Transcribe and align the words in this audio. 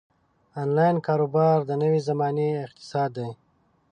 انلاین 0.61 0.97
کاروبار 1.07 1.57
د 1.65 1.71
نوې 1.81 1.99
زمانې 2.07 2.47
اقتصاد 2.65 3.09
دی. 3.17 3.29